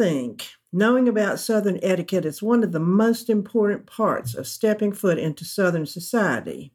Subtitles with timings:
[0.00, 5.18] Think knowing about Southern etiquette is one of the most important parts of stepping foot
[5.18, 6.72] into Southern society.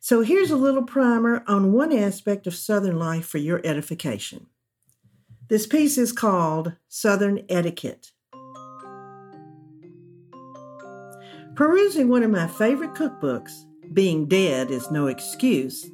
[0.00, 4.46] So here's a little primer on one aspect of Southern life for your edification.
[5.46, 8.10] This piece is called Southern Etiquette.
[11.54, 13.52] Perusing one of my favorite cookbooks,
[13.92, 15.88] Being Dead is No Excuse,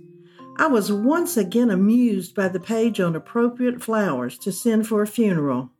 [0.56, 5.06] I was once again amused by the page on appropriate flowers to send for a
[5.06, 5.70] funeral.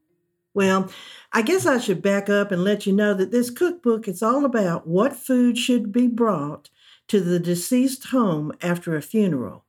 [0.55, 0.91] Well,
[1.33, 4.45] I guess I should back up and let you know that this cookbook is all
[4.45, 6.69] about what food should be brought
[7.09, 9.65] to the deceased home after a funeral.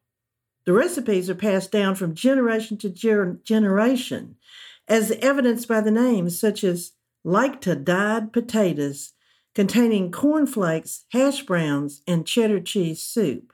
[0.66, 4.36] The recipes are passed down from generation to ger- generation,
[4.88, 9.14] as evidenced by the names such as like to dyed potatoes,
[9.56, 13.54] containing cornflakes, hash browns, and cheddar cheese soup.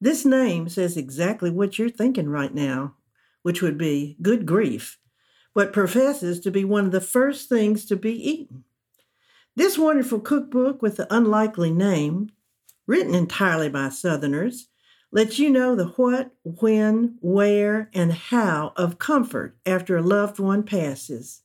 [0.00, 2.94] This name says exactly what you're thinking right now,
[3.42, 4.98] which would be good grief,
[5.54, 8.64] what professes to be one of the first things to be eaten.
[9.56, 12.30] This wonderful cookbook with the unlikely name,
[12.86, 14.68] written entirely by Southerners,
[15.12, 20.64] lets you know the what, when, where, and how of comfort after a loved one
[20.64, 21.42] passes.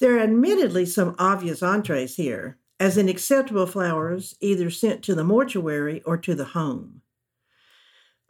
[0.00, 5.22] There are admittedly some obvious entrees here, as in acceptable flowers either sent to the
[5.22, 7.02] mortuary or to the home.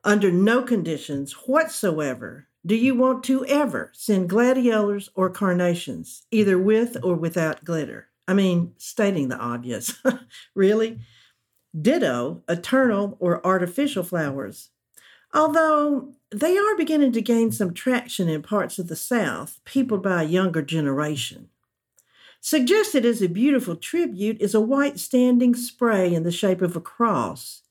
[0.04, 6.96] Under no conditions whatsoever do you want to ever send gladiolus or carnations, either with
[7.02, 8.08] or without glitter.
[8.28, 9.94] I mean, stating the obvious.
[10.54, 11.00] really?
[11.78, 14.70] Ditto eternal or artificial flowers.
[15.34, 20.22] Although they are beginning to gain some traction in parts of the South, peopled by
[20.22, 21.48] a younger generation.
[22.40, 26.80] Suggested as a beautiful tribute is a white standing spray in the shape of a
[26.80, 27.62] cross.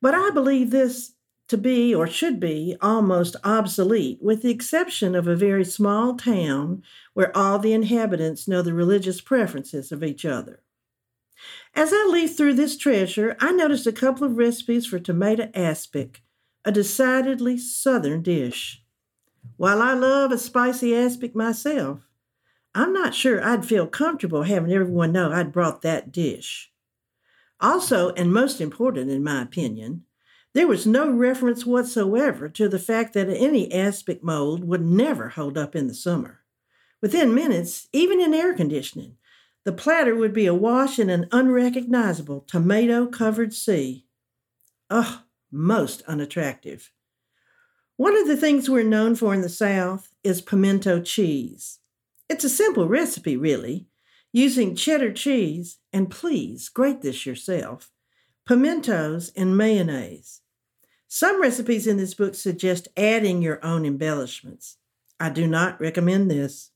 [0.00, 1.12] But I believe this
[1.48, 6.82] to be or should be almost obsolete, with the exception of a very small town
[7.14, 10.62] where all the inhabitants know the religious preferences of each other.
[11.74, 16.22] As I leaf through this treasure, I noticed a couple of recipes for tomato aspic,
[16.64, 18.82] a decidedly southern dish.
[19.56, 22.08] While I love a spicy aspic myself,
[22.74, 26.72] I'm not sure I'd feel comfortable having everyone know I'd brought that dish.
[27.60, 30.05] Also, and most important in my opinion,
[30.56, 35.58] there was no reference whatsoever to the fact that any aspic mold would never hold
[35.58, 36.40] up in the summer.
[37.02, 39.18] Within minutes, even in air conditioning,
[39.66, 44.06] the platter would be awash in an unrecognizable tomato covered sea.
[44.88, 45.18] Ugh,
[45.52, 46.90] most unattractive.
[47.98, 51.80] One of the things we're known for in the South is pimento cheese.
[52.30, 53.88] It's a simple recipe, really,
[54.32, 57.90] using cheddar cheese, and please grate this yourself,
[58.46, 60.40] pimentos, and mayonnaise.
[61.08, 64.78] Some recipes in this book suggest adding your own embellishments.
[65.20, 66.70] I do not recommend this.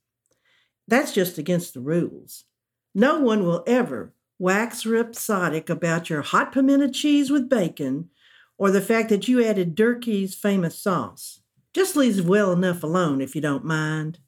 [0.87, 2.45] That's just against the rules.
[2.93, 8.09] No one will ever wax rhapsodic about your hot pimento cheese with bacon
[8.57, 11.41] or the fact that you added Durkee's famous sauce.
[11.73, 14.19] Just leave well enough alone if you don't mind.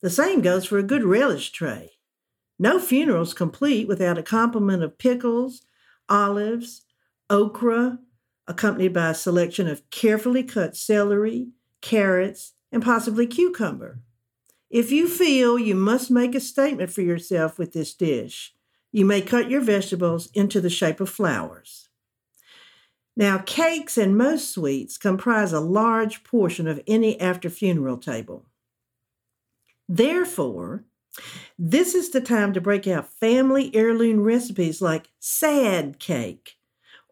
[0.00, 1.92] The same goes for a good relish tray.
[2.58, 5.62] No funeral's complete without a complement of pickles,
[6.08, 6.82] olives,
[7.28, 7.98] okra,
[8.46, 11.48] accompanied by a selection of carefully cut celery,
[11.80, 14.00] carrots, and possibly cucumber.
[14.70, 18.54] If you feel you must make a statement for yourself with this dish,
[18.90, 21.88] you may cut your vegetables into the shape of flowers.
[23.14, 28.46] Now, cakes and most sweets comprise a large portion of any after funeral table.
[29.88, 30.84] Therefore,
[31.58, 36.56] this is the time to break out family heirloom recipes like sad cake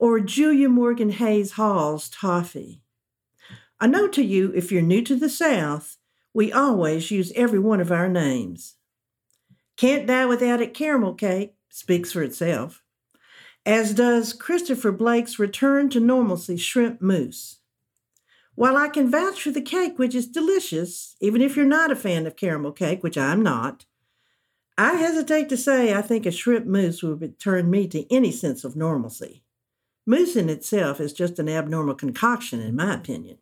[0.01, 2.81] or Julia Morgan Hayes Hall's toffee.
[3.83, 5.99] A note to you if you're new to the South,
[6.33, 8.77] we always use every one of our names.
[9.77, 12.83] Can't die without it caramel cake speaks for itself,
[13.67, 17.59] as does Christopher Blake's Return to Normalcy shrimp mousse.
[18.55, 21.97] While I can vouch for the cake, which is delicious, even if you're not a
[21.97, 23.85] fan of caramel cake, which I'm not,
[24.79, 28.65] I hesitate to say I think a shrimp mousse would return me to any sense
[28.65, 29.45] of normalcy.
[30.07, 33.39] Mousse in itself is just an abnormal concoction, in my opinion.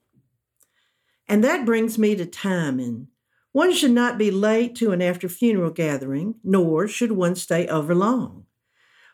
[1.27, 3.09] And that brings me to timing.
[3.53, 7.95] One should not be late to an after funeral gathering, nor should one stay over
[7.95, 8.47] long.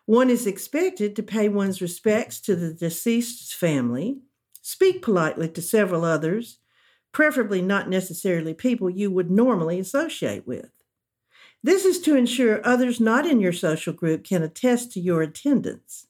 [0.07, 4.19] One is expected to pay one's respects to the deceased's family,
[4.61, 6.59] speak politely to several others,
[7.13, 10.71] preferably not necessarily people you would normally associate with.
[11.63, 16.07] This is to ensure others not in your social group can attest to your attendance.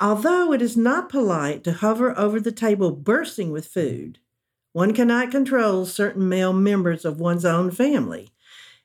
[0.00, 4.18] Although it is not polite to hover over the table bursting with food,
[4.72, 8.30] one cannot control certain male members of one's own family,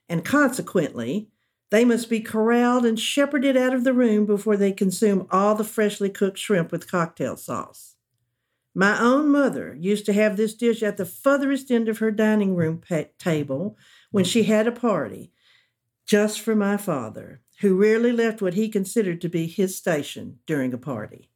[0.08, 1.28] and consequently,
[1.70, 5.64] they must be corralled and shepherded out of the room before they consume all the
[5.64, 7.96] freshly cooked shrimp with cocktail sauce.
[8.74, 12.54] My own mother used to have this dish at the furthest end of her dining
[12.54, 12.82] room
[13.18, 13.76] table
[14.12, 15.32] when she had a party,
[16.06, 20.72] just for my father, who rarely left what he considered to be his station during
[20.72, 21.28] a party.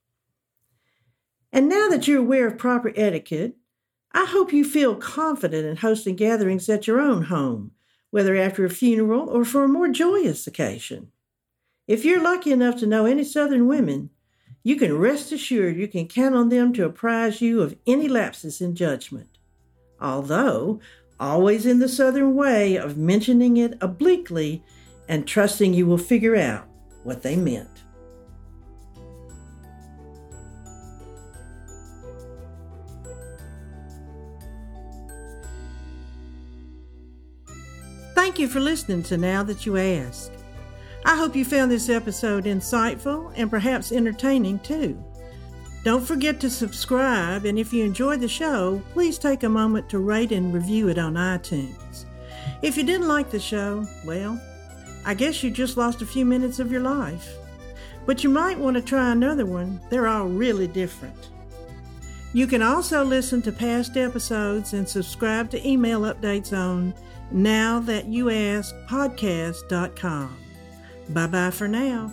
[1.53, 3.57] And now that you're aware of proper etiquette,
[4.13, 7.73] I hope you feel confident in hosting gatherings at your own home,
[8.11, 11.09] whether after a funeral or for a more joyous occasion.
[11.87, 14.11] If you're lucky enough to know any Southern women,
[14.63, 18.63] you can rest assured you can count on them to apprise you of any lapses
[18.63, 19.37] in judgment.
[20.01, 20.81] Although,
[21.21, 24.65] always in the Southern way of mentioning it obliquely
[25.09, 26.67] and trusting you will figure out
[27.03, 27.69] what they meant.
[38.15, 40.33] Thank you for listening to Now That You Ask.
[41.05, 45.03] I hope you found this episode insightful and perhaps entertaining too.
[45.85, 49.99] Don't forget to subscribe, and if you enjoy the show, please take a moment to
[49.99, 52.07] rate and review it on iTunes.
[52.63, 54.41] If you didn't like the show, well,
[55.05, 57.29] I guess you just lost a few minutes of your life.
[58.07, 61.31] But you might want to try another one, they're all really different.
[62.33, 66.93] You can also listen to past episodes and subscribe to email updates on
[67.31, 70.37] now that you ask podcast.com.
[71.11, 72.13] Bye bye for now.